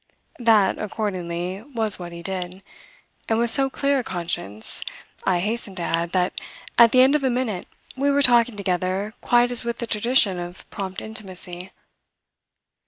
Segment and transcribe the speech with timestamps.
[0.39, 2.63] That, accordingly, was what he did,
[3.29, 4.81] and with so clear a conscience,
[5.25, 6.41] I hasten to add, that
[6.79, 10.39] at the end of a minute we were talking together quite as with the tradition
[10.39, 11.71] of prompt intimacy.